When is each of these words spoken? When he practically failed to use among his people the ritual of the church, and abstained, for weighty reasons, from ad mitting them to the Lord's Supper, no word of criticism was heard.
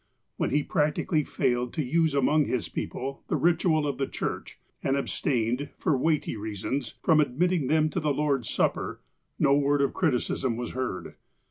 When 0.37 0.49
he 0.49 0.63
practically 0.63 1.23
failed 1.23 1.73
to 1.73 1.83
use 1.83 2.15
among 2.15 2.45
his 2.45 2.69
people 2.69 3.21
the 3.27 3.35
ritual 3.35 3.85
of 3.85 3.99
the 3.99 4.07
church, 4.07 4.57
and 4.83 4.97
abstained, 4.97 5.69
for 5.77 5.95
weighty 5.95 6.35
reasons, 6.35 6.95
from 7.03 7.21
ad 7.21 7.37
mitting 7.37 7.67
them 7.67 7.87
to 7.91 7.99
the 7.99 8.09
Lord's 8.11 8.49
Supper, 8.49 9.01
no 9.37 9.53
word 9.55 9.79
of 9.83 9.93
criticism 9.93 10.57
was 10.57 10.71
heard. 10.71 11.13